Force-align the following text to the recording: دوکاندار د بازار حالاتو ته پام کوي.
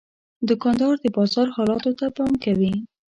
دوکاندار 0.49 0.93
د 0.99 1.05
بازار 1.17 1.47
حالاتو 1.55 1.91
ته 1.99 2.05
پام 2.17 2.31
کوي. 2.43 2.73